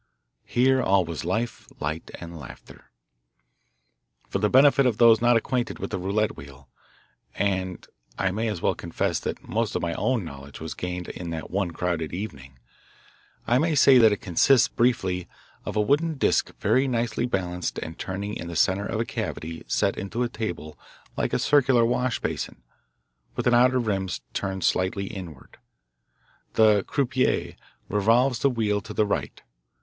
Here 0.47 0.81
all 0.81 1.05
was 1.05 1.23
life, 1.25 1.67
light, 1.79 2.09
and 2.19 2.35
laughter. 2.39 2.89
For 4.27 4.39
the 4.39 4.49
benefit 4.49 4.87
of 4.87 4.97
those 4.97 5.21
not 5.21 5.37
acquainted 5.37 5.77
with 5.77 5.91
the 5.91 5.99
roulette 5.99 6.35
wheel 6.35 6.69
and 7.35 7.85
I 8.17 8.31
may 8.31 8.47
as 8.47 8.63
well 8.63 8.73
confess 8.73 9.19
that 9.19 9.47
most 9.47 9.75
of 9.75 9.83
my 9.83 9.93
own 9.93 10.25
knowledge 10.25 10.59
was 10.59 10.73
gained 10.73 11.09
in 11.09 11.29
that 11.29 11.51
one 11.51 11.69
crowded 11.69 12.15
evening 12.15 12.57
I 13.45 13.59
may 13.59 13.75
say 13.75 13.99
that 13.99 14.11
it 14.11 14.21
consists, 14.21 14.67
briefly, 14.67 15.27
of 15.65 15.75
a 15.75 15.81
wooden 15.81 16.15
disc 16.15 16.49
very 16.59 16.87
nicely 16.87 17.27
balanced 17.27 17.77
and 17.77 17.99
turning 17.99 18.33
in 18.33 18.47
the 18.47 18.55
centre 18.55 18.87
of 18.87 18.99
a 18.99 19.05
cavity 19.05 19.63
set 19.67 19.99
into 19.99 20.23
a 20.23 20.29
table 20.29 20.79
like 21.15 21.31
a 21.31 21.37
circular 21.37 21.85
wash 21.85 22.19
basin, 22.19 22.63
with 23.35 23.45
an 23.45 23.53
outer 23.53 23.77
rim 23.77 24.09
turned 24.33 24.63
slightly 24.63 25.05
inward. 25.05 25.57
The 26.53 26.83
"croupier" 26.87 27.55
revolves 27.87 28.39
the 28.39 28.49
wheel 28.49 28.81
to 28.81 28.95
the 28.95 29.05
right. 29.05 29.43